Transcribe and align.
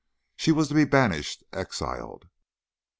She 0.35 0.51
was 0.51 0.67
to 0.69 0.73
be 0.73 0.85
banished, 0.85 1.43
exiled. 1.53 2.25